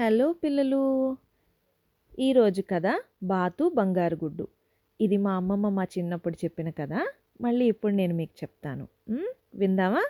[0.00, 1.16] Hello పిల్లలు.
[2.18, 2.82] ఈరోజు కథ
[3.22, 4.48] బాతు బంగారు గుడ్డు.
[5.00, 6.88] ఇది మా అమ్మమ్మ మా చిన్నప్పుడు చెప్పిన కథ.
[7.40, 8.88] మళ్ళీ ఇప్పుడు నేను మీకు చెప్తాను.
[9.54, 10.04] విందామా?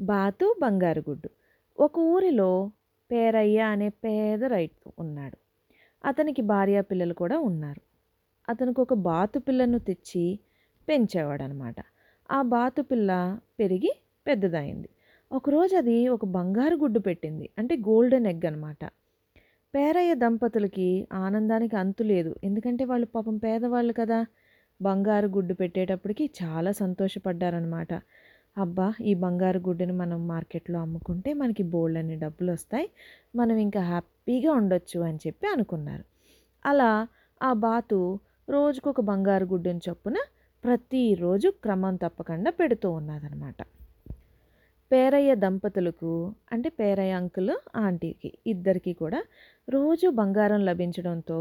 [0.00, 1.30] బాతు బంగారు గుడ్డు.
[1.78, 2.70] ఒక ఊరిలో
[3.12, 5.38] పేరయ్య అనే పేద రైతు ఉన్నాడు.
[6.04, 7.82] అతనికి భార్య పిల్లలు కూడా ఉన్నారు.
[8.48, 10.38] అతనికి ఒక బాతు పిల్లను తెచ్చి
[10.88, 11.76] పెంచేవాడనమాట.
[12.30, 14.88] ఆ బాతు పిల్ల పెరిగి పెద్దదైంది.
[15.32, 17.50] ఒకరోజు అది ఒక బంగారు గుడ్డు పెట్టింది.
[17.58, 18.82] అంటే గోల్డెన్ ఎగ్ అనమాట
[19.74, 22.36] పేరయ్య దంపతులకి ఆనందానికి అంతు లేదు.
[22.44, 24.18] ఎందుకంటే వాళ్ళు పాపం పేదవాళ్ళు కదా.
[24.80, 27.92] బంగారు గుడ్డు పెట్టేటప్పటికి చాలా సంతోషపడ్డారనమాట
[28.56, 32.88] అబ్బా ఈ బంగారు గుడ్డుని మనం మార్కెట్లో అమ్ముకుంటే మనకి బోల్డ్ అనే డబ్బులు వస్తాయి
[33.36, 36.04] మనం ఇంకా హ్యాపీగా ఉండొచ్చు అని చెప్పి అనుకున్నారు.
[36.64, 36.90] అలా
[37.40, 38.00] ఆ బాతు
[38.48, 40.16] రోజుకొక బంగారు గుడ్డుని చొప్పున
[40.64, 43.60] ప్రతిరోజు క్రమం తప్పకుండా పెడుతూ ఉన్నదనమాట
[44.92, 46.12] పేరయ్య దంపతులకు
[46.52, 49.20] అంటే పేరయ్య అంకుల్ ఆంటీకి ఇద్దరికి కూడా
[49.68, 51.38] రోజు బంగారం లభించడంతో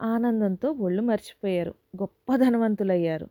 [0.00, 1.72] ఆనందంతో ఒళ్ళు మర్చిపోయారు.
[1.96, 3.26] గొప్ప ధనవంతులయ్యారు.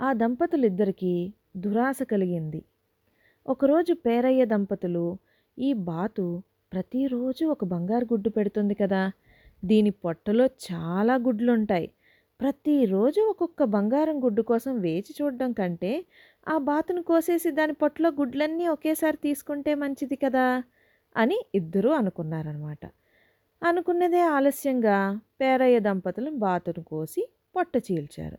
[0.00, 1.12] ఆ దంపతులిద్దరికీ
[1.56, 2.60] దురాశ కలిగింది.
[3.46, 5.04] ఒకరోజు పేరయ్య దంపతులు
[5.58, 6.26] ఈ బాతు
[6.72, 9.02] ప్రతిరోజు ఒక బంగారు గుడ్డు పెడుతుంది కదా!
[9.62, 11.88] దీని పొట్టలో చాలా గుడ్లుంటాయి.
[12.40, 15.92] ప్రతిరోజు ఒక్కొక్క బంగారం గుడ్డు కోసం వేచి చూడడం కంటే
[16.48, 20.62] ఆ బాతును కోసేసి దాని పొట్టలో గుడ్లన్నీ ఒకేసారి తీసుకుంటే మంచిది కదా?
[21.16, 22.78] అని ఇద్దరూ అనుకున్నారనమాట.
[23.62, 28.38] అనుకున్నదే ఆలస్యంగా పేరయ్య దంపతులు బాతును కోసి పొట్ట చీల్చారు.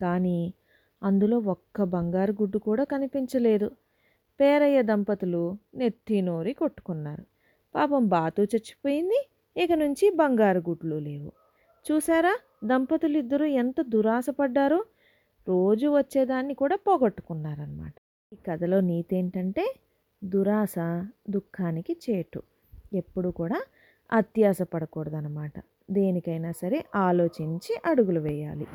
[0.00, 0.54] కానీ
[1.02, 3.70] అందులో ఒక్క బంగారు గుడ్డు కూడా కనిపించలేదు.
[4.40, 5.42] పేరయ్య దంపతులు
[5.74, 7.24] నెత్తి నోరి కొట్టుకున్నారు.
[7.74, 11.32] పాపం బాతు చచ్చిపోయింది ఇక నుంచి బంగారు గుడ్లు లేవు.
[11.84, 12.38] చూసారా?
[12.64, 14.84] దంపతులిద్దరూ ఎంత దురాశపడ్డారో
[15.50, 17.94] రోజు వచ్చేదాన్ని కూడా పోగొట్టుకున్నారనమాట
[18.32, 19.64] ఈ కథలో నీతి ఏంటంటే
[20.22, 20.76] దురాశ
[21.30, 22.40] దుఃఖానికి చేటు.
[22.94, 23.58] ఎప్పుడు కూడా
[24.12, 25.52] అత్యాశ పడకూడదనమాట
[25.90, 28.66] దేనికైనా సరే ఆలోచించి అడుగులు వేయాలి.